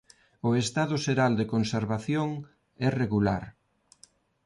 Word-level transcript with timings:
O 0.49 0.49
estado 0.63 0.95
xeral 1.05 1.33
de 1.39 1.49
conservación 1.53 2.29
é 2.87 2.89
regular. 3.01 3.43